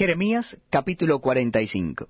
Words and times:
Jeremías 0.00 0.56
capítulo 0.70 1.18
45 1.18 2.08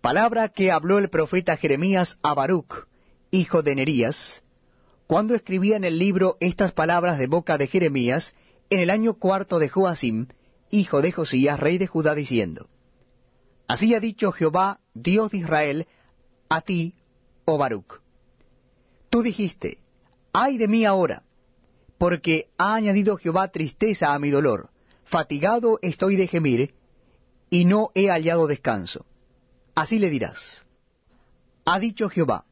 Palabra 0.00 0.48
que 0.48 0.72
habló 0.72 0.98
el 0.98 1.08
profeta 1.08 1.56
Jeremías 1.56 2.18
a 2.20 2.34
Baruch, 2.34 2.88
hijo 3.30 3.62
de 3.62 3.76
Nerías, 3.76 4.42
cuando 5.06 5.36
escribía 5.36 5.76
en 5.76 5.84
el 5.84 6.00
libro 6.00 6.36
estas 6.40 6.72
palabras 6.72 7.16
de 7.20 7.28
boca 7.28 7.58
de 7.58 7.68
Jeremías 7.68 8.34
en 8.70 8.80
el 8.80 8.90
año 8.90 9.14
cuarto 9.14 9.60
de 9.60 9.68
Joacim, 9.68 10.26
hijo 10.72 11.00
de 11.00 11.12
Josías, 11.12 11.60
rey 11.60 11.78
de 11.78 11.86
Judá, 11.86 12.16
diciendo, 12.16 12.66
Así 13.68 13.94
ha 13.94 14.00
dicho 14.00 14.32
Jehová, 14.32 14.80
Dios 14.94 15.30
de 15.30 15.38
Israel, 15.38 15.86
a 16.48 16.62
ti, 16.62 16.96
oh 17.44 17.56
Baruch. 17.56 18.00
Tú 19.10 19.22
dijiste, 19.22 19.78
ay 20.32 20.58
de 20.58 20.66
mí 20.66 20.84
ahora, 20.84 21.22
porque 21.98 22.48
ha 22.58 22.74
añadido 22.74 23.16
Jehová 23.16 23.52
tristeza 23.52 24.12
a 24.12 24.18
mi 24.18 24.30
dolor, 24.30 24.71
fatigado 25.12 25.78
estoy 25.82 26.16
de 26.16 26.26
gemir, 26.26 26.74
y 27.50 27.66
no 27.66 27.90
he 27.94 28.08
hallado 28.08 28.46
descanso. 28.46 29.04
Así 29.74 29.98
le 29.98 30.08
dirás, 30.08 30.64
ha 31.66 31.78
dicho 31.78 32.08
Jehová, 32.08 32.46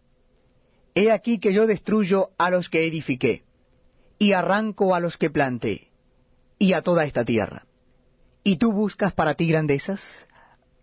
he 0.95 1.11
aquí 1.11 1.39
que 1.39 1.55
yo 1.55 1.67
destruyo 1.67 2.29
a 2.37 2.51
los 2.51 2.69
que 2.69 2.87
edifiqué, 2.87 3.45
y 4.19 4.33
arranco 4.33 4.95
a 4.95 5.01
los 5.01 5.17
que 5.17 5.31
planté, 5.31 5.89
y 6.59 6.75
a 6.75 6.83
toda 6.83 7.05
esta 7.05 7.25
tierra. 7.25 7.65
¿Y 8.45 8.57
tú 8.57 8.73
buscas 8.73 9.15
para 9.15 9.35
ti 9.35 9.49
grandezas? 9.49 10.29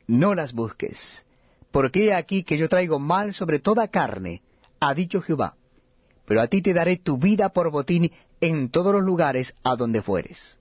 No 0.08 0.34
las 0.34 0.54
busques, 0.54 1.26
porque 1.70 2.06
he 2.06 2.14
aquí 2.16 2.44
que 2.44 2.58
yo 2.58 2.70
traigo 2.70 2.98
mal 2.98 3.36
sobre 3.36 3.60
toda 3.60 3.88
carne, 3.90 4.42
ha 4.80 4.96
dicho 4.96 5.22
Jehová, 5.22 5.56
pero 6.26 6.42
a 6.42 6.48
ti 6.48 6.64
te 6.64 6.74
daré 6.74 6.98
tu 6.98 7.20
vida 7.20 7.50
por 7.50 7.70
botín 7.70 8.12
en 8.42 8.70
todos 8.72 8.94
los 8.94 9.04
lugares 9.04 9.54
a 9.64 9.76
donde 9.76 10.02
fueres. 10.02 10.58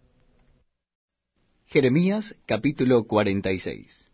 Jeremías 1.69 2.37
capítulo 2.47 3.09
46 3.09 4.07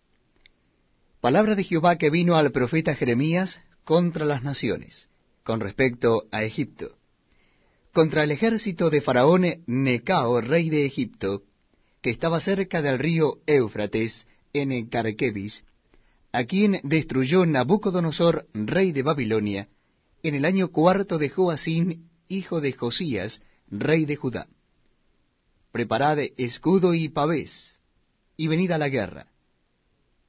Palabra 1.20 1.54
de 1.54 1.62
Jehová 1.62 1.96
que 1.98 2.08
vino 2.08 2.36
al 2.36 2.50
profeta 2.50 2.94
Jeremías 2.94 3.60
contra 3.84 4.24
las 4.24 4.42
naciones, 4.42 5.10
con 5.42 5.60
respecto 5.60 6.24
a 6.32 6.44
Egipto. 6.44 6.96
Contra 7.92 8.24
el 8.24 8.30
ejército 8.30 8.88
de 8.88 9.02
Faraón 9.02 9.44
Necao, 9.66 10.40
rey 10.40 10.70
de 10.70 10.86
Egipto, 10.86 11.42
que 12.00 12.08
estaba 12.08 12.40
cerca 12.40 12.80
del 12.80 12.98
río 12.98 13.40
Éufrates, 13.46 14.26
en 14.54 14.86
Carquebis, 14.86 15.62
a 16.32 16.44
quien 16.44 16.80
destruyó 16.84 17.44
Nabucodonosor, 17.44 18.46
rey 18.54 18.92
de 18.92 19.02
Babilonia, 19.02 19.68
en 20.22 20.36
el 20.36 20.46
año 20.46 20.68
cuarto 20.68 21.18
de 21.18 21.28
Joacín, 21.28 22.08
hijo 22.28 22.62
de 22.62 22.72
Josías, 22.72 23.42
rey 23.68 24.06
de 24.06 24.16
Judá 24.16 24.48
preparad 25.72 26.18
escudo 26.36 26.94
y 26.94 27.08
pavés, 27.08 27.80
y 28.36 28.46
venid 28.46 28.70
a 28.70 28.78
la 28.78 28.88
guerra. 28.88 29.26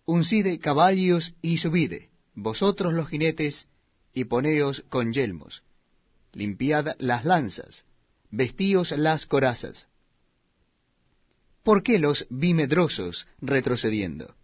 Uncide 0.06 0.58
caballos 0.60 1.34
y 1.42 1.58
subide, 1.58 2.10
vosotros 2.34 2.94
los 2.94 3.10
jinetes, 3.10 3.68
y 4.14 4.26
poneos 4.26 4.84
con 4.90 5.14
yelmos. 5.14 5.64
Limpiad 6.32 6.96
las 7.00 7.26
lanzas, 7.26 7.86
vestíos 8.32 8.92
las 8.92 9.26
corazas. 9.26 9.88
¿Por 11.64 11.84
qué 11.84 12.00
los 12.00 12.26
vi 12.30 12.54
medrosos 12.54 13.28
retrocediendo? 13.40 14.36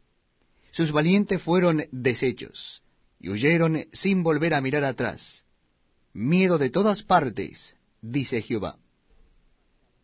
Sus 0.71 0.91
valientes 0.91 1.41
fueron 1.41 1.85
deshechos, 1.91 2.81
y 3.19 3.29
huyeron 3.29 3.85
sin 3.91 4.23
volver 4.23 4.53
a 4.53 4.61
mirar 4.61 4.83
atrás. 4.83 5.43
Miedo 6.13 6.57
de 6.57 6.69
todas 6.69 7.03
partes, 7.03 7.75
dice 8.01 8.41
Jehová. 8.41 8.77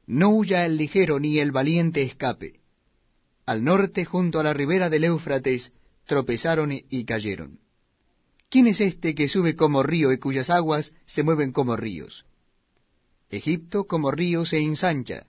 No 0.07 0.29
huya 0.29 0.65
el 0.65 0.77
ligero 0.77 1.19
ni 1.19 1.39
el 1.39 1.51
valiente 1.51 2.01
escape. 2.03 2.59
Al 3.45 3.63
norte, 3.63 4.05
junto 4.05 4.39
a 4.39 4.43
la 4.43 4.53
ribera 4.53 4.89
del 4.89 5.05
Éufrates, 5.05 5.71
tropezaron 6.05 6.71
y 6.71 7.05
cayeron. 7.05 7.59
¿Quién 8.49 8.67
es 8.67 8.79
este 8.81 9.15
que 9.15 9.27
sube 9.27 9.55
como 9.55 9.83
río 9.83 10.11
y 10.11 10.17
cuyas 10.17 10.49
aguas 10.49 10.94
se 11.05 11.23
mueven 11.23 11.51
como 11.51 11.75
ríos? 11.75 12.25
Egipto 13.29 13.85
como 13.85 14.11
río 14.11 14.45
se 14.45 14.59
ensancha, 14.59 15.25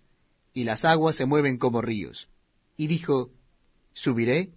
y 0.53 0.65
las 0.65 0.85
aguas 0.85 1.17
se 1.17 1.27
mueven 1.27 1.59
como 1.59 1.83
ríos. 1.83 2.29
Y 2.77 2.87
dijo, 2.87 3.31
Subiré, 3.95 4.51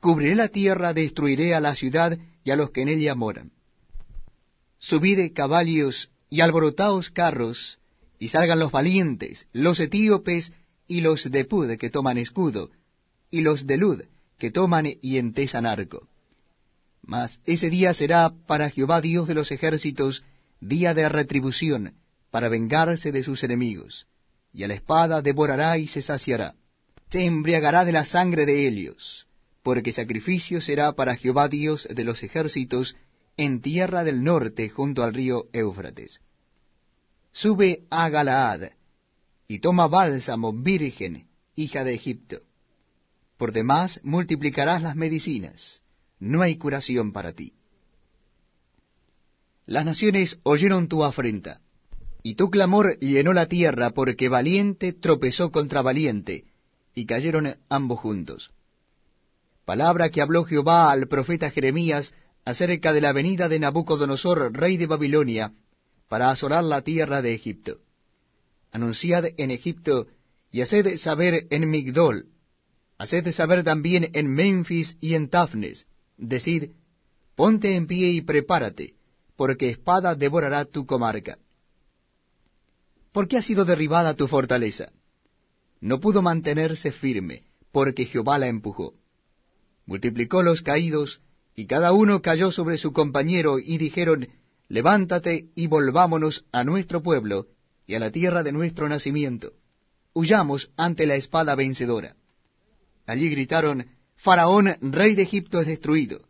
cubriré 0.00 0.34
la 0.34 0.48
tierra, 0.48 0.92
destruiré 0.92 1.54
a 1.54 1.60
la 1.60 1.74
ciudad 1.74 2.18
y 2.44 2.50
a 2.50 2.56
los 2.56 2.70
que 2.70 2.82
en 2.82 2.88
ella 2.88 3.14
moran. 3.14 3.52
Subide 4.78 5.32
caballos 5.32 6.10
y 6.28 6.42
alborotaos 6.42 7.10
carros, 7.10 7.78
y 8.24 8.28
salgan 8.28 8.58
los 8.58 8.72
valientes, 8.72 9.48
los 9.52 9.78
etíopes 9.80 10.50
y 10.88 11.02
los 11.02 11.30
de 11.30 11.44
Pud 11.44 11.76
que 11.76 11.90
toman 11.90 12.16
escudo, 12.16 12.70
y 13.30 13.42
los 13.42 13.66
de 13.66 13.76
Lud 13.76 14.00
que 14.38 14.50
toman 14.50 14.86
y 15.02 15.18
entesan 15.18 15.66
arco. 15.66 16.08
Mas 17.02 17.38
ese 17.44 17.68
día 17.68 17.92
será 17.92 18.32
para 18.46 18.70
Jehová 18.70 19.02
Dios 19.02 19.28
de 19.28 19.34
los 19.34 19.52
ejércitos 19.52 20.24
día 20.58 20.94
de 20.94 21.06
retribución, 21.10 21.96
para 22.30 22.48
vengarse 22.48 23.12
de 23.12 23.22
sus 23.22 23.44
enemigos, 23.44 24.06
y 24.54 24.62
a 24.62 24.68
la 24.68 24.74
espada 24.74 25.20
devorará 25.20 25.76
y 25.76 25.86
se 25.86 26.00
saciará. 26.00 26.54
Se 27.10 27.26
embriagará 27.26 27.84
de 27.84 27.92
la 27.92 28.06
sangre 28.06 28.46
de 28.46 28.66
Helios, 28.66 29.26
porque 29.62 29.92
sacrificio 29.92 30.62
será 30.62 30.92
para 30.92 31.16
Jehová 31.16 31.48
Dios 31.48 31.86
de 31.90 32.04
los 32.04 32.22
ejércitos 32.22 32.96
en 33.36 33.60
tierra 33.60 34.02
del 34.02 34.24
norte 34.24 34.70
junto 34.70 35.02
al 35.02 35.12
río 35.12 35.44
Éufrates 35.52 36.22
sube 37.34 37.82
a 37.90 38.08
Galaad, 38.08 38.70
y 39.48 39.58
toma 39.58 39.88
bálsamo 39.88 40.52
virgen, 40.52 41.26
hija 41.56 41.82
de 41.82 41.94
Egipto. 41.94 42.38
Por 43.36 43.50
demás 43.50 44.00
multiplicarás 44.04 44.80
las 44.80 44.94
medicinas, 44.94 45.82
no 46.20 46.42
hay 46.42 46.56
curación 46.56 47.12
para 47.12 47.32
ti. 47.32 47.52
Las 49.66 49.84
naciones 49.84 50.38
oyeron 50.44 50.86
tu 50.86 51.02
afrenta, 51.02 51.60
y 52.22 52.36
tu 52.36 52.50
clamor 52.50 52.98
llenó 53.00 53.32
la 53.32 53.46
tierra, 53.46 53.90
porque 53.90 54.28
valiente 54.28 54.92
tropezó 54.92 55.50
contra 55.50 55.82
valiente, 55.82 56.44
y 56.94 57.04
cayeron 57.04 57.56
ambos 57.68 57.98
juntos. 57.98 58.52
Palabra 59.64 60.10
que 60.10 60.22
habló 60.22 60.44
Jehová 60.44 60.92
al 60.92 61.08
profeta 61.08 61.50
Jeremías 61.50 62.14
acerca 62.44 62.92
de 62.92 63.00
la 63.00 63.12
venida 63.12 63.48
de 63.48 63.58
Nabucodonosor, 63.58 64.52
rey 64.52 64.76
de 64.76 64.86
Babilonia, 64.86 65.52
para 66.08 66.30
asolar 66.30 66.64
la 66.64 66.82
tierra 66.82 67.22
de 67.22 67.34
Egipto. 67.34 67.78
Anunciad 68.70 69.24
en 69.36 69.50
Egipto 69.50 70.06
y 70.50 70.60
haced 70.60 70.96
saber 70.98 71.46
en 71.50 71.68
Migdol, 71.68 72.26
haced 72.98 73.30
saber 73.32 73.64
también 73.64 74.10
en 74.12 74.30
Memphis 74.30 74.96
y 75.00 75.14
en 75.14 75.28
Tafnes, 75.28 75.86
decid, 76.16 76.70
ponte 77.34 77.74
en 77.74 77.86
pie 77.86 78.10
y 78.10 78.20
prepárate, 78.20 78.94
porque 79.36 79.70
espada 79.70 80.14
devorará 80.14 80.64
tu 80.64 80.86
comarca. 80.86 81.38
¿Por 83.12 83.28
qué 83.28 83.36
ha 83.36 83.42
sido 83.42 83.64
derribada 83.64 84.14
tu 84.14 84.26
fortaleza? 84.26 84.92
No 85.80 86.00
pudo 86.00 86.22
mantenerse 86.22 86.92
firme, 86.92 87.42
porque 87.70 88.06
Jehová 88.06 88.38
la 88.38 88.48
empujó. 88.48 88.94
Multiplicó 89.86 90.42
los 90.42 90.62
caídos, 90.62 91.20
y 91.54 91.66
cada 91.66 91.92
uno 91.92 92.22
cayó 92.22 92.50
sobre 92.50 92.78
su 92.78 92.92
compañero, 92.92 93.58
y 93.58 93.78
dijeron, 93.78 94.28
levántate 94.74 95.50
y 95.54 95.68
volvámonos 95.68 96.46
a 96.50 96.64
nuestro 96.64 97.00
pueblo 97.00 97.46
y 97.86 97.94
a 97.94 98.00
la 98.00 98.10
tierra 98.10 98.42
de 98.42 98.50
nuestro 98.50 98.88
nacimiento. 98.88 99.52
Huyamos 100.14 100.72
ante 100.76 101.06
la 101.06 101.14
espada 101.14 101.54
vencedora. 101.54 102.16
Allí 103.06 103.28
gritaron, 103.28 103.86
Faraón, 104.16 104.74
rey 104.80 105.14
de 105.14 105.22
Egipto, 105.22 105.60
es 105.60 105.68
destruido. 105.68 106.26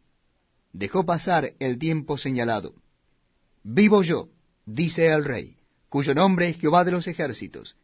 Dejó 0.75 1.07
pasar 1.07 1.55
el 1.59 1.79
tiempo 1.79 2.19
señalado. 2.19 2.75
Vivo 3.63 4.03
yo, 4.03 4.29
dice 4.67 5.07
el 5.07 5.25
rey, 5.25 5.57
cuyo 5.89 6.15
nombre 6.15 6.51
es 6.51 6.59
Jehová 6.59 6.85
de 6.85 6.91
los 6.91 7.07
ejércitos, 7.07 7.79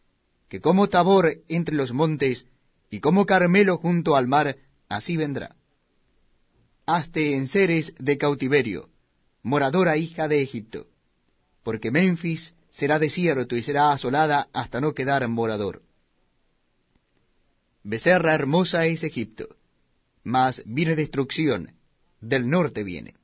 que 0.50 0.60
como 0.60 0.90
Tabor 0.90 1.38
entre 1.48 1.74
los 1.74 1.94
montes 1.94 2.46
y 2.90 3.00
como 3.00 3.24
Carmelo 3.24 3.78
junto 3.78 4.14
al 4.14 4.28
mar, 4.28 4.56
así 4.90 5.16
vendrá. 5.16 5.56
Hazte 6.84 7.34
en 7.34 7.46
seres 7.46 7.94
de 7.98 8.18
cautiverio, 8.18 8.90
moradora 9.42 9.96
hija 9.96 10.28
de 10.28 10.42
Egipto, 10.42 10.86
porque 11.62 11.90
Memphis 11.90 12.54
será 12.70 12.98
desierto 12.98 13.56
y 13.56 13.62
será 13.62 13.92
asolada 13.92 14.48
hasta 14.52 14.80
no 14.80 14.94
quedar 14.94 15.26
morador. 15.28 15.82
Becerra 17.82 18.34
hermosa 18.34 18.86
es 18.86 19.02
Egipto, 19.02 19.56
mas 20.22 20.62
viene 20.66 20.96
destrucción, 20.96 21.72
del 22.20 22.48
norte 22.48 22.84
viene. 22.84 23.14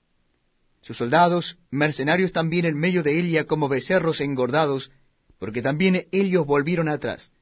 Sus 0.80 0.96
soldados, 0.96 1.58
mercenarios 1.70 2.32
también 2.32 2.64
en 2.64 2.78
medio 2.78 3.02
de 3.02 3.18
ella 3.18 3.44
como 3.44 3.68
becerros 3.68 4.20
engordados, 4.20 4.90
porque 5.38 5.60
también 5.60 6.06
ellos 6.12 6.46
volvieron 6.46 6.88
atrás. 6.88 7.32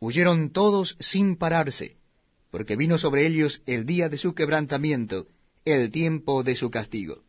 Huyeron 0.00 0.50
todos 0.50 0.96
sin 0.98 1.36
pararse, 1.36 1.96
porque 2.50 2.76
vino 2.76 2.98
sobre 2.98 3.26
ellos 3.26 3.62
el 3.66 3.84
día 3.84 4.08
de 4.08 4.16
su 4.16 4.34
quebrantamiento, 4.34 5.26
el 5.64 5.90
tiempo 5.90 6.42
de 6.42 6.56
su 6.56 6.70
castigo. 6.70 7.22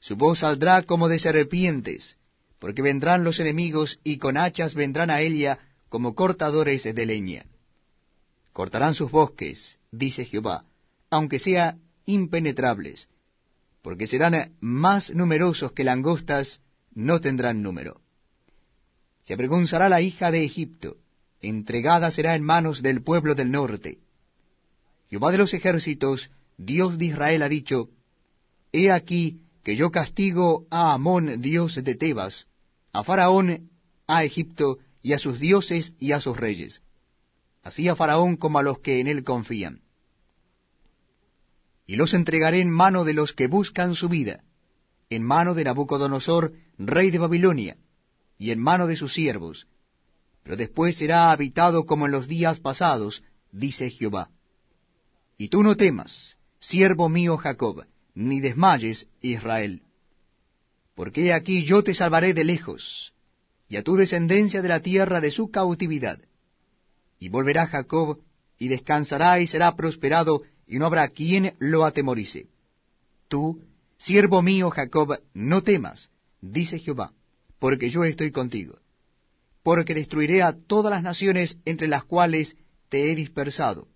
Su 0.00 0.16
voz 0.16 0.40
saldrá 0.40 0.82
como 0.82 1.08
de 1.08 1.18
serpientes, 1.18 2.16
porque 2.58 2.82
vendrán 2.82 3.24
los 3.24 3.40
enemigos 3.40 4.00
y 4.04 4.18
con 4.18 4.36
hachas 4.36 4.74
vendrán 4.74 5.10
a 5.10 5.20
ella 5.20 5.58
como 5.88 6.14
cortadores 6.14 6.84
de 6.84 7.06
leña. 7.06 7.44
cortarán 8.52 8.94
sus 8.94 9.10
bosques, 9.10 9.78
dice 9.92 10.24
Jehová, 10.24 10.64
aunque 11.10 11.38
sean 11.38 11.80
impenetrables, 12.06 13.08
porque 13.82 14.08
serán 14.08 14.56
más 14.60 15.10
numerosos 15.14 15.72
que 15.72 15.84
langostas, 15.84 16.60
no 16.92 17.20
tendrán 17.20 17.62
número. 17.62 18.00
Se 19.22 19.34
avergonzará 19.34 19.88
la 19.88 20.00
hija 20.00 20.30
de 20.32 20.44
Egipto, 20.44 20.96
entregada 21.40 22.10
será 22.10 22.34
en 22.34 22.42
manos 22.42 22.82
del 22.82 23.02
pueblo 23.02 23.34
del 23.34 23.52
norte. 23.52 23.98
Jehová 25.08 25.30
de 25.30 25.38
los 25.38 25.54
ejércitos, 25.54 26.30
Dios 26.56 26.98
de 26.98 27.06
Israel, 27.06 27.42
ha 27.42 27.48
dicho, 27.48 27.90
He 28.72 28.90
aquí 28.90 29.42
que 29.68 29.76
yo 29.76 29.90
castigo 29.90 30.66
a 30.70 30.94
Amón, 30.94 31.42
dios 31.42 31.74
de 31.74 31.94
Tebas, 31.94 32.46
a 32.90 33.04
Faraón, 33.04 33.68
a 34.06 34.24
Egipto, 34.24 34.78
y 35.02 35.12
a 35.12 35.18
sus 35.18 35.38
dioses 35.38 35.94
y 36.00 36.12
a 36.12 36.22
sus 36.22 36.38
reyes, 36.38 36.82
así 37.62 37.86
a 37.86 37.94
Faraón 37.94 38.38
como 38.38 38.58
a 38.58 38.62
los 38.62 38.78
que 38.78 38.98
en 38.98 39.08
él 39.08 39.24
confían. 39.24 39.82
Y 41.86 41.96
los 41.96 42.14
entregaré 42.14 42.62
en 42.62 42.70
mano 42.70 43.04
de 43.04 43.12
los 43.12 43.34
que 43.34 43.46
buscan 43.46 43.94
su 43.94 44.08
vida, 44.08 44.42
en 45.10 45.22
mano 45.22 45.52
de 45.52 45.64
Nabucodonosor, 45.64 46.54
rey 46.78 47.10
de 47.10 47.18
Babilonia, 47.18 47.76
y 48.38 48.52
en 48.52 48.60
mano 48.60 48.86
de 48.86 48.96
sus 48.96 49.12
siervos, 49.12 49.66
pero 50.44 50.56
después 50.56 50.96
será 50.96 51.30
habitado 51.30 51.84
como 51.84 52.06
en 52.06 52.12
los 52.12 52.26
días 52.26 52.58
pasados, 52.58 53.22
dice 53.52 53.90
Jehová. 53.90 54.30
Y 55.36 55.48
tú 55.48 55.62
no 55.62 55.76
temas, 55.76 56.38
siervo 56.58 57.10
mío 57.10 57.36
Jacob, 57.36 57.84
ni 58.18 58.40
desmayes, 58.40 59.08
Israel. 59.20 59.80
Porque 60.96 61.32
aquí 61.32 61.64
yo 61.64 61.84
te 61.84 61.94
salvaré 61.94 62.34
de 62.34 62.42
lejos, 62.42 63.14
y 63.68 63.76
a 63.76 63.84
tu 63.84 63.94
descendencia 63.94 64.60
de 64.60 64.68
la 64.68 64.80
tierra 64.80 65.20
de 65.20 65.30
su 65.30 65.52
cautividad. 65.52 66.18
Y 67.20 67.28
volverá 67.28 67.68
Jacob, 67.68 68.18
y 68.58 68.66
descansará 68.66 69.38
y 69.40 69.46
será 69.46 69.76
prosperado, 69.76 70.42
y 70.66 70.80
no 70.80 70.86
habrá 70.86 71.06
quien 71.06 71.54
lo 71.60 71.84
atemorice. 71.84 72.48
Tú, 73.28 73.62
siervo 73.98 74.42
mío 74.42 74.70
Jacob, 74.70 75.20
no 75.32 75.62
temas, 75.62 76.10
dice 76.40 76.80
Jehová, 76.80 77.12
porque 77.60 77.88
yo 77.88 78.02
estoy 78.02 78.32
contigo. 78.32 78.80
Porque 79.62 79.94
destruiré 79.94 80.42
a 80.42 80.56
todas 80.66 80.90
las 80.90 81.04
naciones 81.04 81.60
entre 81.64 81.86
las 81.86 82.02
cuales 82.02 82.56
te 82.88 83.12
he 83.12 83.14
dispersado, 83.14 83.86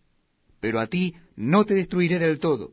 pero 0.60 0.78
a 0.78 0.86
ti 0.86 1.16
no 1.34 1.64
te 1.64 1.74
destruiré 1.74 2.20
del 2.20 2.38
todo, 2.38 2.72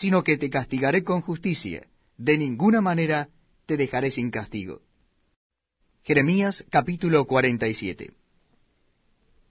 sino 0.00 0.24
que 0.24 0.38
te 0.38 0.48
castigaré 0.48 1.04
con 1.04 1.20
justicia, 1.20 1.86
de 2.16 2.38
ninguna 2.38 2.80
manera 2.80 3.28
te 3.66 3.76
dejaré 3.76 4.10
sin 4.10 4.30
castigo. 4.30 4.80
Jeremías 6.02 6.64
capítulo 6.70 7.26
47 7.26 8.14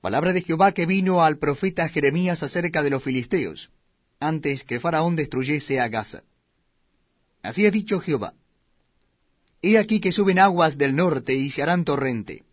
Palabra 0.02 0.34
de 0.34 0.42
Jehová 0.42 0.72
que 0.72 0.88
vino 0.88 1.22
al 1.22 1.38
profeta 1.38 1.88
Jeremías 1.88 2.42
acerca 2.42 2.82
de 2.82 2.90
los 2.90 3.04
filisteos, 3.04 3.70
antes 4.20 4.64
que 4.64 4.80
Faraón 4.80 5.16
destruyese 5.16 5.80
a 5.80 5.88
Gaza. 5.88 6.24
Así 7.44 7.68
ha 7.68 7.72
dicho 7.72 8.00
Jehová. 8.00 8.34
He 9.62 9.78
aquí 9.78 10.00
que 10.00 10.12
suben 10.12 10.40
aguas 10.40 10.80
del 10.80 10.96
norte 10.96 11.36
y 11.36 11.52
se 11.52 11.62
harán 11.62 11.86
torrente. 11.86 12.44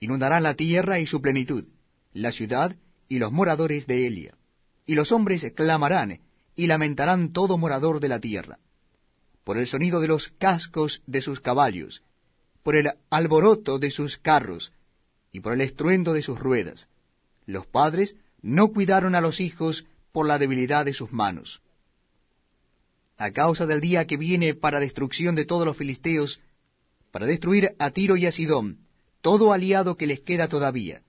Inundarán 0.00 0.42
la 0.42 0.54
tierra 0.54 0.98
y 0.98 1.06
su 1.06 1.20
plenitud, 1.20 1.64
la 2.12 2.32
ciudad 2.32 2.74
y 3.08 3.20
los 3.20 3.30
moradores 3.30 3.86
de 3.86 4.08
Elia. 4.08 4.34
Y 4.84 4.96
los 4.96 5.12
hombres 5.12 5.52
clamarán 5.54 6.18
y 6.56 6.66
lamentarán 6.66 7.32
todo 7.32 7.58
morador 7.58 8.00
de 8.00 8.08
la 8.08 8.20
tierra, 8.20 8.58
por 9.44 9.58
el 9.58 9.66
sonido 9.66 10.00
de 10.00 10.08
los 10.08 10.28
cascos 10.38 11.02
de 11.06 11.22
sus 11.22 11.40
caballos, 11.40 12.02
por 12.62 12.76
el 12.76 12.90
alboroto 13.08 13.78
de 13.78 13.90
sus 13.90 14.18
carros 14.18 14.72
y 15.32 15.40
por 15.40 15.54
el 15.54 15.60
estruendo 15.60 16.12
de 16.12 16.22
sus 16.22 16.38
ruedas. 16.38 16.88
Los 17.46 17.66
padres 17.66 18.16
no 18.42 18.68
cuidaron 18.68 19.14
a 19.14 19.20
los 19.20 19.40
hijos 19.40 19.84
por 20.12 20.26
la 20.26 20.38
debilidad 20.38 20.84
de 20.84 20.92
sus 20.92 21.12
manos. 21.12 21.62
A 23.16 23.30
causa 23.32 23.66
del 23.66 23.80
día 23.80 24.06
que 24.06 24.16
viene 24.16 24.54
para 24.54 24.80
destrucción 24.80 25.34
de 25.34 25.44
todos 25.44 25.66
los 25.66 25.76
filisteos, 25.76 26.40
para 27.10 27.26
destruir 27.26 27.74
a 27.78 27.90
Tiro 27.90 28.16
y 28.16 28.26
a 28.26 28.32
Sidón, 28.32 28.78
todo 29.20 29.52
aliado 29.52 29.96
que 29.96 30.06
les 30.06 30.20
queda 30.20 30.48
todavía, 30.48 31.02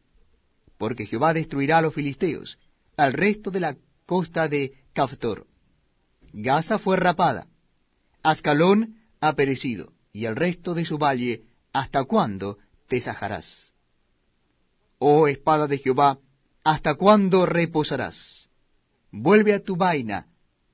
porque 0.78 1.06
Jehová 1.06 1.34
destruirá 1.34 1.78
a 1.78 1.82
los 1.82 1.94
filisteos, 1.94 2.60
al 2.98 3.14
resto 3.14 3.52
de 3.52 3.60
la 3.62 3.78
costa 4.06 4.48
de 4.48 4.74
Caftor. 4.94 5.48
Gaza 6.34 6.78
fue 6.78 6.98
rapada, 6.98 7.48
Ascalón 8.24 8.98
ha 9.20 9.34
perecido, 9.34 9.94
y 10.14 10.26
el 10.26 10.36
resto 10.36 10.74
de 10.74 10.86
su 10.86 10.98
valle, 10.98 11.44
¿hasta 11.74 12.04
cuándo 12.04 12.58
te 12.88 13.00
sajarás? 13.02 13.74
Oh 15.00 15.28
espada 15.28 15.68
de 15.68 15.78
Jehová, 15.78 16.20
¿hasta 16.64 16.96
cuándo 16.96 17.46
reposarás? 17.46 18.50
Vuelve 19.12 19.54
a 19.54 19.64
tu 19.64 19.76
vaina, 19.76 20.28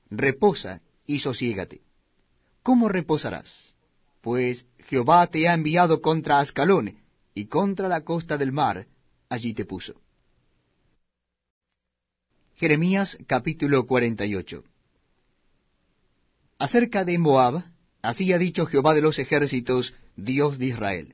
reposa 0.09 0.81
y 1.05 1.19
sosiégate. 1.19 1.81
¿Cómo 2.63 2.89
reposarás? 2.89 3.73
Pues 4.21 4.67
Jehová 4.79 5.27
te 5.27 5.47
ha 5.47 5.53
enviado 5.53 6.01
contra 6.01 6.39
Ascalón 6.39 6.97
y 7.33 7.45
contra 7.45 7.87
la 7.87 8.01
costa 8.01 8.37
del 8.37 8.51
mar, 8.51 8.87
allí 9.29 9.53
te 9.53 9.63
puso. 9.63 10.01
Jeremías 12.59 13.19
capítulo 13.27 13.85
48 13.85 14.63
Acerca 16.57 17.05
de 17.05 17.19
Moab, 17.19 17.63
así 18.01 18.33
ha 18.33 18.39
dicho 18.39 18.65
Jehová 18.65 18.95
de 18.95 19.01
los 19.01 19.19
ejércitos, 19.19 19.93
Dios 20.15 20.57
de 20.57 20.65
Israel. 20.65 21.13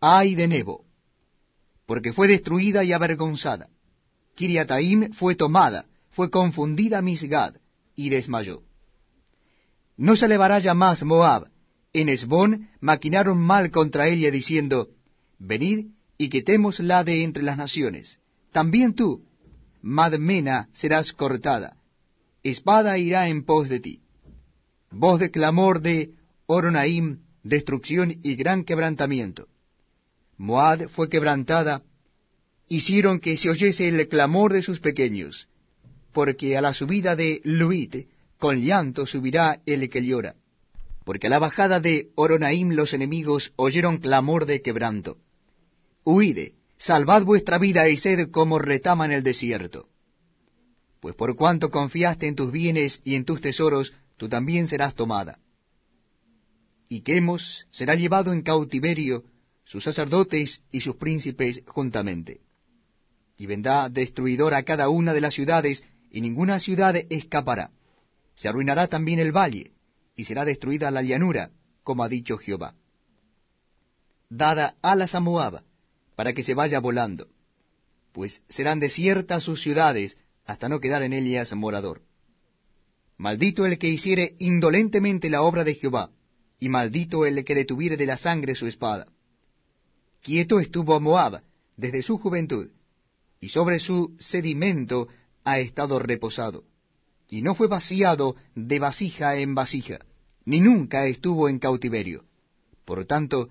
Ay 0.00 0.34
de 0.34 0.48
Nebo, 0.48 0.86
porque 1.84 2.14
fue 2.14 2.28
destruida 2.28 2.82
y 2.82 2.94
avergonzada. 2.94 3.68
Kiriataim 4.36 5.12
fue 5.12 5.34
tomada, 5.34 5.84
fue 6.12 6.30
confundida 6.30 7.02
Misgad, 7.02 7.56
y 7.94 8.08
desmayó. 8.08 8.62
No 9.98 10.16
se 10.16 10.24
elevará 10.24 10.60
ya 10.60 10.72
más 10.72 11.02
Moab. 11.02 11.50
En 11.92 12.08
Esbón 12.08 12.70
maquinaron 12.80 13.38
mal 13.38 13.70
contra 13.70 14.08
ella, 14.08 14.30
diciendo, 14.30 14.88
Venid 15.38 15.88
y 16.16 16.30
quitémosla 16.30 17.04
de 17.04 17.22
entre 17.22 17.42
las 17.42 17.58
naciones. 17.58 18.18
También 18.50 18.94
tú, 18.94 19.26
Madmena, 19.84 20.70
serás 20.72 21.12
cortada. 21.12 21.76
Espada 22.42 22.96
irá 22.96 23.28
en 23.28 23.44
pos 23.44 23.68
de 23.68 23.80
ti. 23.80 24.00
Voz 24.90 25.20
de 25.20 25.30
clamor 25.30 25.82
de 25.82 26.14
Oronaim, 26.46 27.18
destrucción 27.42 28.14
y 28.22 28.34
gran 28.34 28.64
quebrantamiento. 28.64 29.46
Moab 30.38 30.88
fue 30.88 31.10
quebrantada, 31.10 31.82
hicieron 32.66 33.20
que 33.20 33.36
se 33.36 33.50
oyese 33.50 33.86
el 33.86 34.08
clamor 34.08 34.54
de 34.54 34.62
sus 34.62 34.80
pequeños, 34.80 35.48
porque 36.14 36.56
a 36.56 36.62
la 36.62 36.72
subida 36.72 37.14
de 37.14 37.42
Luit, 37.44 38.08
con 38.38 38.62
llanto 38.62 39.04
subirá 39.04 39.60
el 39.66 39.90
que 39.90 40.02
llora, 40.02 40.34
porque 41.04 41.26
a 41.26 41.30
la 41.30 41.38
bajada 41.38 41.78
de 41.78 42.08
Oronaim 42.14 42.70
los 42.70 42.94
enemigos 42.94 43.52
oyeron 43.56 43.98
clamor 43.98 44.46
de 44.46 44.62
quebranto. 44.62 45.18
Huide, 46.04 46.54
salvad 46.84 47.22
vuestra 47.24 47.56
vida 47.56 47.88
y 47.88 47.96
sed 47.96 48.30
como 48.30 48.58
retama 48.58 49.06
en 49.06 49.12
el 49.12 49.22
desierto. 49.22 49.88
Pues 51.00 51.14
por 51.14 51.34
cuanto 51.34 51.70
confiaste 51.70 52.26
en 52.26 52.34
tus 52.34 52.52
bienes 52.52 53.00
y 53.04 53.14
en 53.14 53.24
tus 53.24 53.40
tesoros, 53.40 53.94
tú 54.18 54.28
también 54.28 54.68
serás 54.68 54.94
tomada. 54.94 55.38
Y 56.90 57.00
Quemos 57.00 57.66
será 57.70 57.94
llevado 57.94 58.34
en 58.34 58.42
cautiverio, 58.42 59.24
sus 59.64 59.82
sacerdotes 59.82 60.62
y 60.70 60.82
sus 60.82 60.96
príncipes 60.96 61.62
juntamente. 61.66 62.40
Y 63.38 63.46
vendrá 63.46 63.88
destruidor 63.88 64.52
a 64.52 64.62
cada 64.62 64.90
una 64.90 65.14
de 65.14 65.22
las 65.22 65.32
ciudades, 65.32 65.82
y 66.10 66.20
ninguna 66.20 66.60
ciudad 66.60 66.94
escapará. 67.08 67.70
Se 68.34 68.46
arruinará 68.48 68.88
también 68.88 69.20
el 69.20 69.32
valle, 69.32 69.72
y 70.16 70.24
será 70.24 70.44
destruida 70.44 70.90
la 70.90 71.02
llanura, 71.02 71.50
como 71.82 72.04
ha 72.04 72.08
dicho 72.08 72.36
Jehová. 72.36 72.74
Dada 74.28 74.76
alas 74.82 75.14
a 75.14 75.20
Moab, 75.20 75.62
para 76.14 76.32
que 76.32 76.42
se 76.42 76.54
vaya 76.54 76.80
volando, 76.80 77.28
pues 78.12 78.44
serán 78.48 78.78
desiertas 78.78 79.42
sus 79.42 79.60
ciudades, 79.60 80.16
hasta 80.46 80.68
no 80.68 80.78
quedar 80.78 81.02
en 81.02 81.12
ellas 81.12 81.52
morador. 81.54 82.02
Maldito 83.16 83.66
el 83.66 83.78
que 83.78 83.88
hiciere 83.88 84.36
indolentemente 84.38 85.30
la 85.30 85.42
obra 85.42 85.64
de 85.64 85.74
Jehová, 85.74 86.10
y 86.60 86.68
maldito 86.68 87.26
el 87.26 87.44
que 87.44 87.54
detuviere 87.54 87.96
de 87.96 88.06
la 88.06 88.16
sangre 88.16 88.54
su 88.54 88.66
espada. 88.66 89.06
Quieto 90.22 90.60
estuvo 90.60 90.98
Moab 91.00 91.42
desde 91.76 92.02
su 92.02 92.18
juventud, 92.18 92.70
y 93.40 93.48
sobre 93.48 93.78
su 93.80 94.14
sedimento 94.18 95.08
ha 95.42 95.58
estado 95.58 95.98
reposado, 95.98 96.64
y 97.28 97.42
no 97.42 97.54
fue 97.54 97.66
vaciado 97.66 98.36
de 98.54 98.78
vasija 98.78 99.36
en 99.36 99.54
vasija, 99.54 99.98
ni 100.44 100.60
nunca 100.60 101.06
estuvo 101.06 101.48
en 101.48 101.58
cautiverio. 101.58 102.24
Por 102.84 103.04
tanto, 103.06 103.50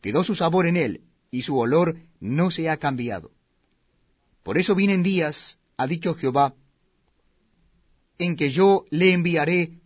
quedó 0.00 0.24
su 0.24 0.34
sabor 0.34 0.66
en 0.66 0.76
él, 0.76 1.00
y 1.34 1.42
su 1.42 1.58
olor 1.58 1.96
no 2.20 2.52
se 2.52 2.70
ha 2.70 2.76
cambiado. 2.76 3.32
Por 4.44 4.56
eso 4.56 4.76
vienen 4.76 5.02
días, 5.02 5.58
ha 5.76 5.88
dicho 5.88 6.14
Jehová, 6.14 6.54
en 8.18 8.36
que 8.36 8.50
yo 8.50 8.84
le 8.90 9.12
enviaré 9.12 9.80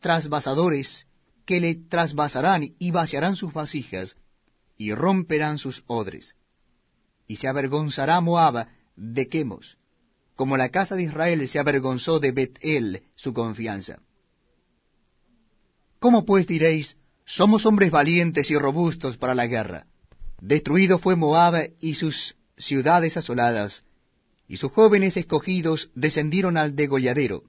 trasvasadores 0.00 1.06
que 1.46 1.58
le 1.58 1.74
trasvasarán 1.74 2.64
y 2.78 2.90
vaciarán 2.90 3.34
sus 3.34 3.54
vasijas 3.54 4.18
y 4.76 4.92
romperán 4.92 5.56
sus 5.56 5.82
odres. 5.86 6.36
Y 7.26 7.36
se 7.36 7.48
avergonzará 7.48 8.20
Moab 8.20 8.68
de 8.94 9.28
Quemos, 9.28 9.78
como 10.36 10.58
la 10.58 10.68
casa 10.68 10.96
de 10.96 11.04
Israel 11.04 11.48
se 11.48 11.58
avergonzó 11.58 12.20
de 12.20 12.32
Bet-El, 12.32 13.04
su 13.14 13.32
confianza. 13.32 14.02
¿Cómo 15.98 16.26
pues 16.26 16.46
diréis, 16.46 16.98
somos 17.24 17.64
hombres 17.64 17.90
valientes 17.90 18.50
y 18.50 18.58
robustos 18.58 19.16
para 19.16 19.34
la 19.34 19.46
guerra? 19.46 19.86
Destruido 20.46 20.98
fue 20.98 21.16
Moab 21.16 21.70
y 21.80 21.94
sus 21.94 22.36
ciudades 22.58 23.16
asoladas, 23.16 23.82
y 24.46 24.58
sus 24.58 24.72
jóvenes 24.72 25.16
escogidos 25.16 25.90
descendieron 25.94 26.58
al 26.58 26.76
degolladero, 26.76 27.44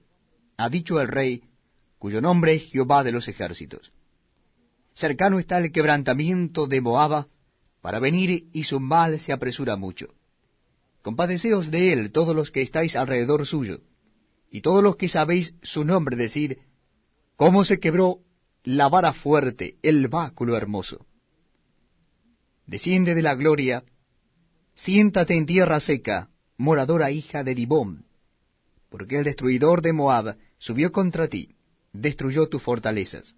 ha 0.56 0.70
dicho 0.70 0.98
el 0.98 1.08
rey, 1.08 1.42
cuyo 1.98 2.22
nombre 2.22 2.54
es 2.54 2.62
Jehová 2.70 3.04
de 3.04 3.12
los 3.12 3.28
ejércitos. 3.28 3.92
Cercano 4.94 5.38
está 5.38 5.58
el 5.58 5.72
quebrantamiento 5.72 6.66
de 6.66 6.80
Moab, 6.80 7.26
para 7.82 7.98
venir 7.98 8.48
y 8.54 8.64
su 8.64 8.80
mal 8.80 9.20
se 9.20 9.34
apresura 9.34 9.76
mucho. 9.76 10.14
Compadeceos 11.02 11.70
de 11.70 11.92
él 11.92 12.12
todos 12.12 12.34
los 12.34 12.50
que 12.50 12.62
estáis 12.62 12.96
alrededor 12.96 13.44
suyo, 13.44 13.80
y 14.50 14.62
todos 14.62 14.82
los 14.82 14.96
que 14.96 15.08
sabéis 15.08 15.54
su 15.60 15.84
nombre 15.84 16.16
decid, 16.16 16.54
cómo 17.36 17.62
se 17.66 17.78
quebró 17.78 18.20
la 18.64 18.88
vara 18.88 19.12
fuerte, 19.12 19.76
el 19.82 20.08
báculo 20.08 20.56
hermoso. 20.56 21.04
Desciende 22.66 23.14
de 23.14 23.22
la 23.22 23.36
gloria, 23.36 23.84
siéntate 24.74 25.36
en 25.36 25.46
tierra 25.46 25.78
seca, 25.78 26.30
moradora 26.56 27.12
hija 27.12 27.44
de 27.44 27.54
Dibón, 27.54 28.06
porque 28.90 29.18
el 29.18 29.24
destruidor 29.24 29.82
de 29.82 29.92
Moab 29.92 30.36
subió 30.58 30.90
contra 30.90 31.28
ti, 31.28 31.54
destruyó 31.92 32.48
tus 32.48 32.60
fortalezas. 32.60 33.36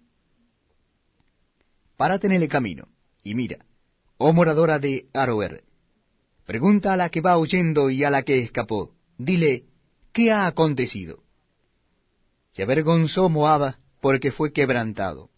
Párate 1.95 2.25
en 2.25 2.33
el 2.33 2.47
camino, 2.47 2.87
y 3.23 3.35
mira, 3.35 3.65
oh 4.17 4.33
moradora 4.33 4.79
de 4.79 5.07
Aroer, 5.13 5.63
pregunta 6.45 6.93
a 6.93 6.97
la 6.97 7.09
que 7.09 7.21
va 7.21 7.37
huyendo 7.37 7.91
y 7.91 8.03
a 8.03 8.09
la 8.09 8.23
que 8.23 8.39
escapó, 8.39 8.95
dile, 9.19 9.65
¿qué 10.11 10.31
ha 10.31 10.47
acontecido? 10.47 11.23
Se 12.49 12.63
avergonzó 12.63 13.29
Moab 13.29 13.75
porque 14.01 14.31
fue 14.31 14.53
quebrantado. 14.53 15.29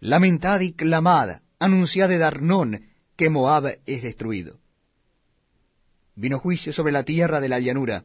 Lamentad 0.00 0.60
y 0.60 0.74
clamad, 0.74 1.40
anunciad 1.58 2.08
de 2.10 2.18
Darnón 2.18 2.91
que 3.22 3.30
Moab 3.30 3.78
es 3.86 4.02
destruido. 4.02 4.58
Vino 6.16 6.40
juicio 6.40 6.72
sobre 6.72 6.90
la 6.90 7.04
tierra 7.04 7.40
de 7.40 7.48
la 7.48 7.60
llanura, 7.60 8.02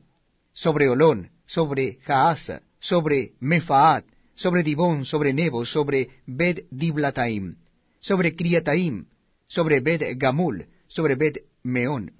sobre 0.53 0.87
Olón, 0.89 1.31
sobre 1.47 1.97
Jaasa, 2.03 2.61
sobre 2.79 3.31
Mefaat, 3.39 4.05
sobre 4.35 4.61
Dibón, 4.61 5.05
sobre 5.05 5.33
Nebo, 5.33 5.65
sobre 5.65 6.21
Bet 6.27 6.67
Diblataim, 6.69 7.55
sobre 7.99 8.35
Criataim, 8.35 9.07
sobre 9.47 9.79
Bet 9.79 10.03
Gamul, 10.19 10.67
sobre 10.85 11.15
Bet 11.15 11.39
Meón, 11.63 12.13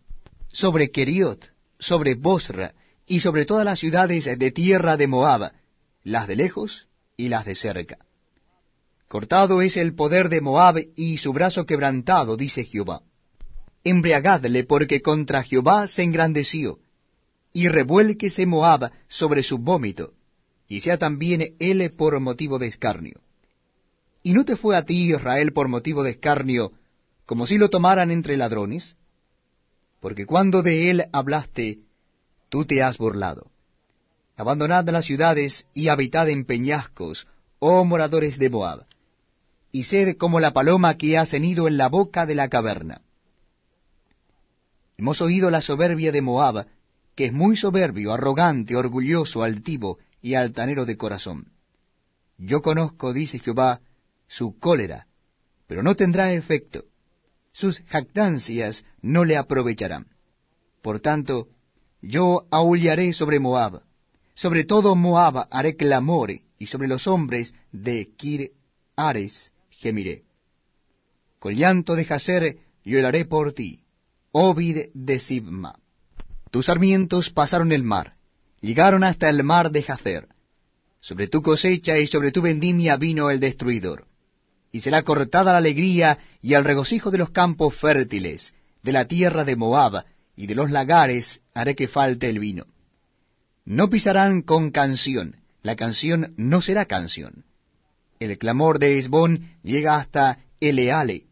sobre 0.51 0.89
Keriot, 0.89 1.51
sobre 1.77 2.16
Bosra, 2.16 2.74
y 3.06 3.20
sobre 3.20 3.46
todas 3.46 3.63
las 3.63 3.77
ciudades 3.77 4.25
de 4.25 4.51
tierra 4.51 4.98
de 4.98 5.06
Moab, 5.06 5.51
las 6.04 6.27
de 6.27 6.36
lejos 6.36 6.88
y 7.16 7.30
las 7.30 7.46
de 7.46 7.54
cerca. 7.54 8.07
Cortado 9.08 9.62
es 9.62 9.78
el 9.78 9.96
poder 9.96 10.28
de 10.28 10.42
Moab 10.42 10.80
y 10.96 11.18
su 11.18 11.32
brazo 11.32 11.66
quebrantado, 11.66 12.36
dice 12.36 12.66
Jehová. 12.66 13.02
Embriagadle 13.84 14.66
porque 14.66 15.02
contra 15.02 15.44
Jehová 15.44 15.88
se 15.88 16.04
engrandeció, 16.04 16.80
y 17.54 17.70
revuélquese 17.70 18.46
Moab 18.46 18.92
sobre 19.08 19.44
su 19.44 19.60
vómito, 19.60 20.14
y 20.68 20.82
sea 20.82 20.98
también 20.98 21.56
él 21.60 21.90
por 21.96 22.20
motivo 22.20 22.60
de 22.60 22.68
escarnio. 22.68 23.22
¿Y 24.24 24.34
no 24.34 24.44
te 24.44 24.58
fue 24.58 24.76
a 24.76 24.84
ti, 24.84 25.14
Israel, 25.14 25.54
por 25.54 25.70
motivo 25.70 26.04
de 26.04 26.12
escarnio, 26.12 26.74
como 27.26 27.48
si 27.48 27.58
lo 27.58 27.70
tomaran 27.70 28.12
entre 28.12 28.36
ladrones? 28.36 28.98
Porque 30.02 30.26
cuando 30.26 30.62
de 30.64 30.90
él 30.92 31.06
hablaste, 31.14 31.80
tú 32.50 32.66
te 32.66 32.84
has 32.84 32.98
burlado. 32.98 33.52
Abandonad 34.36 34.88
las 34.90 35.06
ciudades 35.06 35.66
y 35.74 35.88
habitad 35.88 36.30
en 36.30 36.44
peñascos, 36.44 37.26
oh 37.60 37.86
moradores 37.86 38.38
de 38.38 38.50
Moab, 38.50 38.86
y 39.77 39.84
sed 39.84 40.17
como 40.17 40.39
la 40.39 40.53
paloma 40.53 40.98
que 40.98 41.19
ha 41.19 41.25
cenido 41.27 41.67
en 41.67 41.77
la 41.77 41.88
boca 41.88 42.25
de 42.25 42.34
la 42.34 42.50
caverna. 42.50 43.01
Hemos 44.98 45.22
oído 45.22 45.51
la 45.51 45.62
soberbia 45.62 46.12
de 46.12 46.24
Moab, 46.24 46.65
que 47.15 47.25
es 47.25 47.31
muy 47.31 47.55
soberbio, 47.55 48.12
arrogante, 48.12 48.75
orgulloso, 48.75 49.43
altivo 49.43 50.00
y 50.19 50.34
altanero 50.34 50.88
de 50.88 50.98
corazón. 50.98 51.51
Yo 52.39 52.63
conozco, 52.63 53.13
dice 53.13 53.38
Jehová, 53.38 53.81
su 54.27 54.57
cólera, 54.57 55.05
pero 55.67 55.84
no 55.84 55.96
tendrá 55.96 56.34
efecto. 56.34 56.86
Sus 57.51 57.81
jactancias 57.81 58.84
no 59.03 59.25
le 59.25 59.38
aprovecharán. 59.38 60.07
Por 60.81 61.01
tanto, 61.01 61.50
yo 62.01 62.48
aullaré 62.50 63.13
sobre 63.13 63.39
Moab, 63.39 63.84
sobre 64.34 64.63
todo 64.63 64.96
Moab 64.96 65.48
haré 65.51 65.75
clamor, 65.75 66.31
y 66.31 66.65
sobre 66.65 66.88
los 66.88 67.05
hombres 67.05 67.53
de 67.72 68.10
Kir 68.17 68.53
Ares 68.96 69.51
gemiré. 69.77 70.24
Con 71.39 71.55
llanto 71.55 71.96
de 71.96 72.05
Jacer 72.05 72.57
lloraré 72.84 73.25
por 73.25 73.53
ti, 73.53 73.81
Ovid 74.31 74.88
de 74.93 75.19
Sibma. 75.19 75.79
Tus 76.51 76.65
sarmientos 76.65 77.29
pasaron 77.29 77.72
el 77.72 77.84
mar, 77.84 78.15
llegaron 78.62 79.03
hasta 79.03 79.29
el 79.29 79.43
mar 79.43 79.72
de 79.72 79.84
Jacer. 79.84 80.27
Sobre 81.00 81.27
tu 81.27 81.41
cosecha 81.41 81.98
y 82.00 82.07
sobre 82.07 82.31
tu 82.31 82.41
vendimia 82.41 82.98
vino 82.98 83.29
el 83.29 83.39
destruidor. 83.39 84.07
Y 84.72 84.81
será 84.81 85.03
cortada 85.03 85.51
la 85.51 85.60
alegría 85.60 86.17
y 86.41 86.53
el 86.53 86.65
regocijo 86.65 87.12
de 87.12 87.19
los 87.19 87.29
campos 87.29 87.75
fértiles, 87.75 88.53
de 88.84 88.91
la 88.91 89.05
tierra 89.05 89.46
de 89.46 89.55
Moab, 89.55 90.05
y 90.36 90.48
de 90.48 90.55
los 90.55 90.72
lagares 90.72 91.41
haré 91.53 91.75
que 91.75 91.88
falte 91.88 92.29
el 92.29 92.39
vino. 92.39 92.65
No 93.65 93.89
pisarán 93.89 94.41
con 94.41 94.72
canción, 94.72 95.38
la 95.62 95.75
canción 95.75 96.34
no 96.38 96.62
será 96.62 96.86
canción. 96.86 97.46
El 98.20 98.38
clamor 98.38 98.80
de 98.80 98.98
Esbón 98.98 99.52
llega 99.64 99.98
hasta 99.98 100.40
Eleale, 100.60 101.26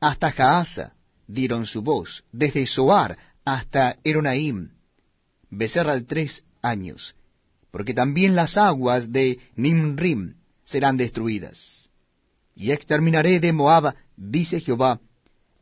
hasta 0.00 0.30
Jaasa, 0.30 0.94
dieron 1.26 1.66
su 1.66 1.82
voz, 1.82 2.24
desde 2.32 2.66
Soar 2.66 3.18
hasta 3.44 3.96
Eronaim, 4.04 4.70
becerra 5.50 6.00
tres 6.00 6.44
años, 6.62 7.14
porque 7.70 7.94
también 7.94 8.34
las 8.34 8.56
aguas 8.56 9.12
de 9.12 9.38
Nimrim 9.56 10.34
serán 10.64 10.96
destruidas. 10.96 11.90
Y 12.54 12.70
exterminaré 12.70 13.40
de 13.40 13.52
Moab, 13.52 13.94
dice 14.16 14.60
Jehová, 14.60 15.00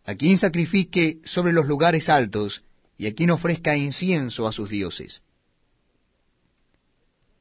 a 0.04 0.14
quien 0.14 0.38
sacrifique 0.38 1.20
sobre 1.24 1.52
los 1.52 1.66
lugares 1.66 2.08
altos, 2.08 2.62
y 2.98 3.06
a 3.06 3.14
quien 3.14 3.30
ofrezca 3.30 3.76
incienso 3.76 4.46
a 4.46 4.52
sus 4.52 4.70
dioses. 4.70 5.22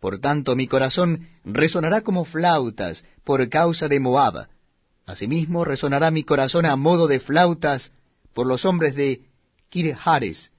Por 0.02 0.18
tanto 0.18 0.56
mi 0.56 0.66
corazón 0.66 1.30
resonará 1.46 2.02
como 2.02 2.26
flautas 2.26 3.06
por 3.24 3.48
causa 3.50 3.88
de 3.88 4.00
Moab. 4.00 4.48
Asimismo 5.06 5.64
resonará 5.64 6.10
mi 6.10 6.24
corazón 6.24 6.66
a 6.66 6.76
modo 6.76 7.08
de 7.08 7.20
flautas 7.20 7.92
por 8.34 8.48
los 8.48 8.66
hombres 8.66 8.96
de 8.96 9.22
Kirjares, 9.70 10.52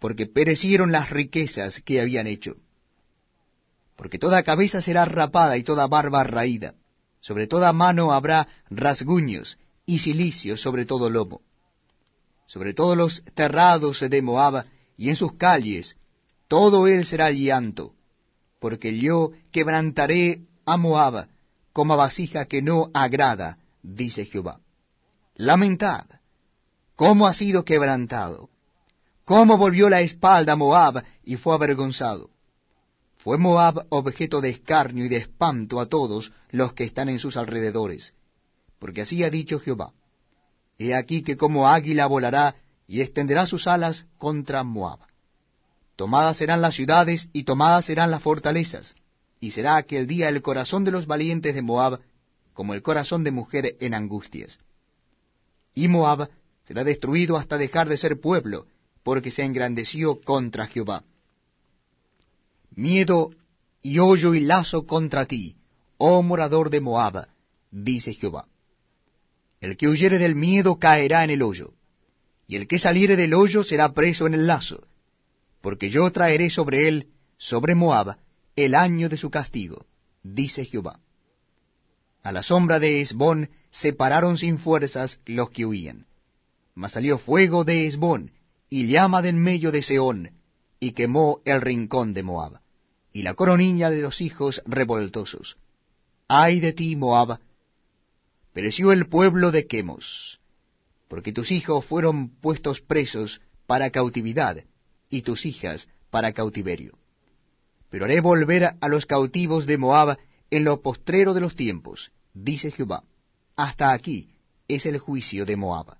porque 0.00 0.26
perecieron 0.26 0.90
las 0.90 1.10
riquezas 1.10 1.80
que 1.80 2.00
habían 2.00 2.26
hecho. 2.26 2.56
Porque 3.94 4.18
toda 4.18 4.42
cabeza 4.42 4.82
será 4.82 5.04
rapada 5.04 5.56
y 5.56 5.62
toda 5.62 5.86
barba 5.86 6.24
raída, 6.24 6.74
sobre 7.20 7.46
toda 7.46 7.72
mano 7.72 8.12
habrá 8.12 8.48
rasguños 8.68 9.58
y 9.86 10.00
cilicios 10.00 10.60
sobre 10.60 10.86
todo 10.86 11.08
lomo. 11.08 11.42
Sobre 12.46 12.74
todos 12.74 12.96
los 12.96 13.22
terrados 13.32 14.00
de 14.00 14.22
Moab 14.22 14.64
y 14.96 15.08
en 15.08 15.14
sus 15.14 15.34
calles, 15.34 15.96
todo 16.48 16.88
él 16.88 17.06
será 17.06 17.30
llanto, 17.30 17.94
porque 18.60 18.96
yo 18.98 19.32
quebrantaré 19.50 20.42
a 20.64 20.76
Moab 20.76 21.26
como 21.72 21.96
vasija 21.96 22.44
que 22.44 22.62
no 22.62 22.90
agrada, 22.94 23.58
dice 23.82 24.24
Jehová. 24.24 24.60
Lamentad, 25.34 26.04
cómo 26.94 27.26
ha 27.26 27.34
sido 27.34 27.64
quebrantado 27.64 28.50
cómo 29.30 29.56
volvió 29.56 29.88
la 29.88 30.00
espalda 30.00 30.56
Moab 30.56 31.04
y 31.22 31.36
fue 31.36 31.54
avergonzado. 31.54 32.30
Fue 33.18 33.38
Moab 33.38 33.86
objeto 33.90 34.40
de 34.40 34.48
escarnio 34.48 35.04
y 35.04 35.08
de 35.08 35.18
espanto 35.18 35.78
a 35.78 35.86
todos 35.86 36.32
los 36.50 36.72
que 36.72 36.82
están 36.82 37.08
en 37.08 37.20
sus 37.20 37.36
alrededores, 37.36 38.12
porque 38.80 39.02
así 39.02 39.22
ha 39.22 39.30
dicho 39.30 39.60
Jehová. 39.60 39.92
He 40.78 40.96
aquí 40.96 41.22
que 41.22 41.36
como 41.36 41.68
águila 41.68 42.06
volará 42.06 42.56
y 42.88 43.02
extenderá 43.02 43.46
sus 43.46 43.68
alas 43.68 44.04
contra 44.18 44.64
Moab. 44.64 44.98
Tomadas 46.00 46.38
serán 46.38 46.62
las 46.62 46.76
ciudades 46.76 47.28
y 47.34 47.44
tomadas 47.44 47.84
serán 47.84 48.10
las 48.10 48.22
fortalezas, 48.22 48.94
y 49.38 49.50
será 49.50 49.76
aquel 49.76 50.06
día 50.06 50.30
el 50.30 50.40
corazón 50.40 50.82
de 50.82 50.90
los 50.90 51.06
valientes 51.06 51.54
de 51.54 51.60
Moab 51.60 52.00
como 52.54 52.72
el 52.72 52.80
corazón 52.80 53.22
de 53.22 53.30
mujer 53.30 53.76
en 53.80 53.92
angustias. 53.92 54.60
Y 55.74 55.88
Moab 55.88 56.30
será 56.64 56.84
destruido 56.84 57.36
hasta 57.36 57.58
dejar 57.58 57.86
de 57.90 57.98
ser 57.98 58.18
pueblo, 58.18 58.66
porque 59.02 59.30
se 59.30 59.42
engrandeció 59.44 60.22
contra 60.22 60.68
Jehová. 60.68 61.04
Miedo 62.70 63.32
y 63.82 63.98
hoyo 63.98 64.32
y 64.32 64.40
lazo 64.40 64.86
contra 64.86 65.26
ti, 65.26 65.56
oh 65.98 66.22
morador 66.22 66.70
de 66.70 66.80
Moab, 66.80 67.28
dice 67.70 68.14
Jehová. 68.14 68.46
El 69.60 69.76
que 69.76 69.86
huyere 69.86 70.18
del 70.18 70.34
miedo 70.34 70.78
caerá 70.78 71.24
en 71.24 71.28
el 71.28 71.42
hoyo, 71.42 71.74
y 72.46 72.56
el 72.56 72.66
que 72.66 72.78
saliere 72.78 73.16
del 73.16 73.34
hoyo 73.34 73.62
será 73.62 73.92
preso 73.92 74.26
en 74.26 74.32
el 74.32 74.46
lazo. 74.46 74.86
Porque 75.60 75.90
yo 75.90 76.10
traeré 76.10 76.50
sobre 76.50 76.88
él, 76.88 77.08
sobre 77.36 77.74
Moab, 77.74 78.16
el 78.56 78.74
año 78.74 79.08
de 79.08 79.16
su 79.16 79.30
castigo, 79.30 79.86
dice 80.22 80.64
Jehová. 80.64 81.00
A 82.22 82.32
la 82.32 82.42
sombra 82.42 82.78
de 82.78 83.00
Esbón 83.00 83.50
se 83.70 83.92
pararon 83.92 84.36
sin 84.36 84.58
fuerzas 84.58 85.20
los 85.24 85.50
que 85.50 85.64
huían. 85.64 86.06
Mas 86.74 86.92
salió 86.92 87.18
fuego 87.18 87.64
de 87.64 87.86
Esbón, 87.86 88.32
y 88.68 88.86
llama 88.86 89.22
de 89.22 89.30
en 89.30 89.38
medio 89.38 89.72
de 89.72 89.82
Seón, 89.82 90.30
y 90.78 90.92
quemó 90.92 91.40
el 91.44 91.60
rincón 91.60 92.14
de 92.14 92.22
Moab, 92.22 92.60
y 93.12 93.22
la 93.22 93.34
coronilla 93.34 93.90
de 93.90 94.02
los 94.02 94.20
hijos 94.20 94.62
revoltosos. 94.66 95.58
Ay 96.28 96.60
de 96.60 96.72
ti, 96.72 96.94
Moab, 96.94 97.40
pereció 98.52 98.92
el 98.92 99.08
pueblo 99.08 99.50
de 99.50 99.66
Quemos, 99.66 100.40
porque 101.08 101.32
tus 101.32 101.50
hijos 101.50 101.84
fueron 101.84 102.28
puestos 102.28 102.80
presos 102.80 103.40
para 103.66 103.90
cautividad, 103.90 104.64
y 105.10 105.22
tus 105.22 105.44
hijas 105.44 105.88
para 106.10 106.32
cautiverio. 106.32 106.98
Pero 107.90 108.04
haré 108.04 108.20
volver 108.20 108.76
a 108.80 108.88
los 108.88 109.04
cautivos 109.04 109.66
de 109.66 109.76
Moab 109.76 110.16
en 110.50 110.64
lo 110.64 110.80
postrero 110.80 111.34
de 111.34 111.40
los 111.40 111.54
tiempos, 111.54 112.12
dice 112.32 112.70
Jehová. 112.70 113.04
Hasta 113.56 113.92
aquí 113.92 114.30
es 114.68 114.86
el 114.86 114.98
juicio 114.98 115.44
de 115.44 115.56
Moab. 115.56 115.99